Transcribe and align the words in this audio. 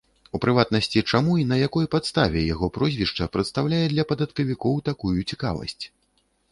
У 0.35 0.39
прыватнасці, 0.43 1.03
чаму 1.11 1.35
і 1.41 1.45
на 1.51 1.59
якой 1.67 1.89
падставе 1.97 2.39
яго 2.53 2.71
прозвішча 2.79 3.29
прадстаўляе 3.37 3.85
для 3.93 4.03
падаткавікоў 4.15 4.75
такую 4.93 5.17
цікавасць. 5.31 5.83